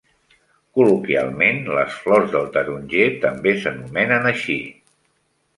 [0.77, 4.61] Col·loquialment les flors del taronger també s'anomenen així.